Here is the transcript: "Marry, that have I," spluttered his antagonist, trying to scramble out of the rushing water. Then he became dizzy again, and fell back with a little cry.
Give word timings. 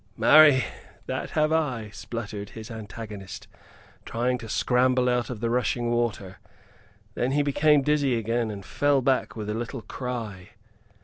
"Marry, 0.17 0.63
that 1.05 1.29
have 1.37 1.53
I," 1.53 1.91
spluttered 1.91 2.49
his 2.57 2.71
antagonist, 2.71 3.47
trying 4.03 4.39
to 4.39 4.49
scramble 4.49 5.07
out 5.07 5.29
of 5.29 5.41
the 5.41 5.49
rushing 5.51 5.91
water. 5.91 6.37
Then 7.13 7.33
he 7.33 7.43
became 7.43 7.83
dizzy 7.83 8.17
again, 8.17 8.49
and 8.49 8.65
fell 8.65 9.03
back 9.03 9.35
with 9.35 9.47
a 9.47 9.53
little 9.53 9.83
cry. 9.83 10.53